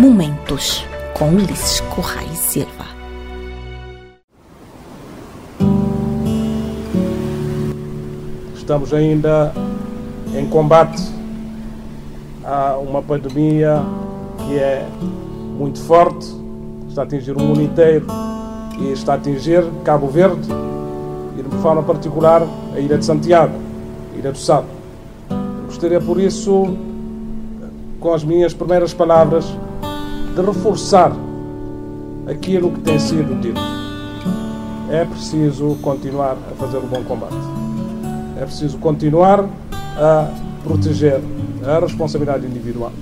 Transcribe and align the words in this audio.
Momentos 0.00 0.82
com 1.12 1.28
Ulisses 1.28 1.80
Correia 1.94 2.32
Silva. 2.32 2.86
Estamos 8.54 8.94
ainda 8.94 9.52
em 10.34 10.48
combate 10.48 11.02
a 12.42 12.78
uma 12.78 13.02
pandemia 13.02 13.82
que 14.38 14.58
é 14.58 14.88
muito 15.58 15.78
forte, 15.80 16.34
está 16.88 17.02
a 17.02 17.04
atingir 17.04 17.32
o 17.32 17.38
mundo 17.38 17.60
inteiro 17.60 18.06
e 18.80 18.92
está 18.92 19.12
a 19.12 19.16
atingir 19.16 19.62
Cabo 19.84 20.06
Verde 20.06 20.48
e, 21.38 21.42
de 21.42 21.56
forma 21.58 21.82
particular, 21.82 22.40
a 22.74 22.80
Ilha 22.80 22.96
de 22.96 23.04
Santiago, 23.04 23.52
a 24.14 24.18
Ilha 24.18 24.32
do 24.32 24.38
Sado. 24.38 24.64
Gostaria, 25.66 26.00
por 26.00 26.18
isso, 26.18 26.74
com 28.00 28.14
as 28.14 28.24
minhas 28.24 28.54
primeiras 28.54 28.94
palavras, 28.94 29.44
de 30.40 30.46
reforçar 30.46 31.12
aquilo 32.26 32.70
que 32.72 32.80
tem 32.80 32.98
sido 32.98 33.40
dito. 33.40 33.60
É 34.90 35.04
preciso 35.04 35.76
continuar 35.82 36.36
a 36.50 36.54
fazer 36.56 36.78
um 36.78 36.86
bom 36.86 37.02
combate. 37.04 37.36
É 38.40 38.44
preciso 38.44 38.78
continuar 38.78 39.44
a 39.96 40.28
proteger 40.64 41.20
a 41.64 41.78
responsabilidade 41.78 42.46
individual. 42.46 42.92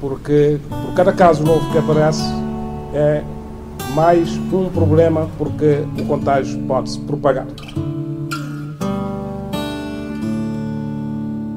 Porque 0.00 0.58
por 0.68 0.94
cada 0.94 1.12
caso 1.12 1.42
novo 1.42 1.70
que 1.72 1.78
aparece 1.78 2.22
é 2.94 3.22
mais 3.94 4.36
um 4.52 4.68
problema 4.68 5.28
porque 5.38 5.84
o 5.98 6.04
contágio 6.04 6.58
pode 6.68 6.90
se 6.90 7.00
propagar. 7.00 7.46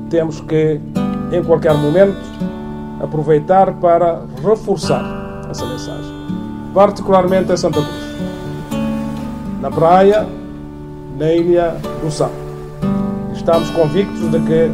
Temos 0.09 0.41
que, 0.41 0.80
em 1.31 1.43
qualquer 1.43 1.75
momento, 1.75 2.17
aproveitar 3.00 3.73
para 3.73 4.22
reforçar 4.44 5.47
essa 5.50 5.66
mensagem, 5.66 6.11
particularmente 6.73 7.52
em 7.52 7.58
Santa 7.58 7.81
Cruz, 7.81 8.09
na 9.61 9.72
praia, 9.72 10.28
na 11.17 11.31
ilha 11.31 11.75
do 12.02 12.11
Sal. 12.11 12.31
Estamos 13.33 13.70
convictos 13.72 14.30
de 14.30 14.39
que 14.39 14.72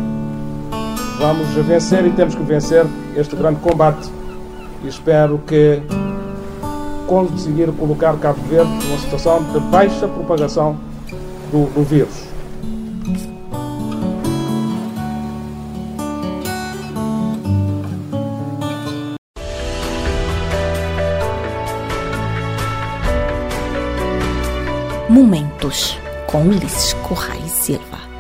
vamos 1.20 1.48
vencer 1.66 2.06
e 2.06 2.12
temos 2.12 2.36
que 2.36 2.44
vencer 2.44 2.86
este 3.16 3.36
grande 3.36 3.59
combate 3.62 4.09
e 4.84 4.88
espero 4.88 5.40
que 5.48 5.81
conseguir 7.08 7.72
colocar 7.73 8.18
Cabo 8.18 8.42
Verde 8.50 8.72
numa 8.86 8.98
situação 8.98 9.44
de 9.44 9.59
baixa 9.59 10.08
propagação 10.08 10.76
do, 11.52 11.66
do 11.73 11.84
vírus. 11.84 12.34
Momentos 25.08 25.95
com 26.25 26.48
Ulisses 26.48 26.94
Correia 27.03 27.48
Silva. 27.48 28.15